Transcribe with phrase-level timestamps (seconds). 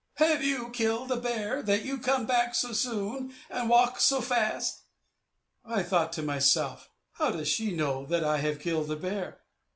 [0.15, 4.81] "Have you killed a bear, that you come back so soon, and walk so fast?"
[5.63, 9.41] I thought to myself, "How does she know that I have killed a bear?"